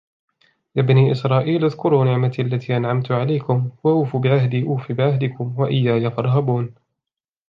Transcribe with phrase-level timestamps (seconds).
[0.75, 6.75] يا بني إسرائيل اذكروا نعمتي التي أنعمت عليكم وأوفوا بعهدي أوف بعهدكم وإياي فارهبون